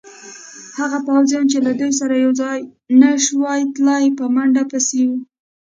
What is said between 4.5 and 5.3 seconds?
پسې وو.